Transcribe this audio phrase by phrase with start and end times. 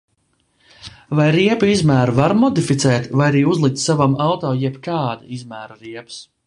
[1.19, 6.23] Vai riepu izmēru var modificēt vai arī uzlikt savam auto jebkāda izmēra riepas?